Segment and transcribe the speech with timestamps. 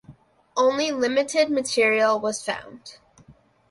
[0.57, 2.97] Only limited material was found.